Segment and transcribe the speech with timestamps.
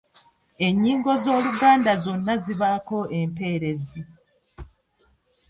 [0.65, 4.01] Ennyingo z’Oluganda zonna zibaako empeerezi.